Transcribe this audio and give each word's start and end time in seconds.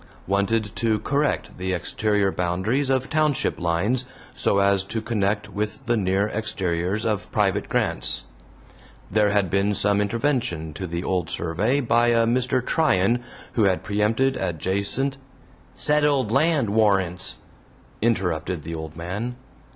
Wanted 0.25 0.75
to 0.77 0.97
correct 0.97 1.59
the 1.59 1.73
exterior 1.73 2.31
boundaries 2.31 2.89
of 2.89 3.07
township 3.11 3.59
lines, 3.59 4.07
so 4.33 4.57
as 4.57 4.83
to 4.85 4.99
connect 4.99 5.47
with 5.49 5.85
the 5.85 5.95
near 5.95 6.27
exteriors 6.29 7.05
of 7.05 7.31
private 7.31 7.69
grants. 7.69 8.25
There 9.11 9.29
had 9.29 9.51
been 9.51 9.75
some 9.75 10.01
intervention 10.01 10.73
to 10.73 10.87
the 10.87 11.03
old 11.03 11.29
survey 11.29 11.81
by 11.81 12.07
a 12.07 12.25
Mr. 12.25 12.65
Tryan 12.65 13.21
who 13.53 13.65
had 13.65 13.83
preempted 13.83 14.37
adjacent 14.37 15.17
"settled 15.75 16.31
land 16.31 16.71
warrants," 16.71 17.37
interrupted 18.01 18.63
the 18.63 18.73
old 18.73 18.95
man. 18.97 19.35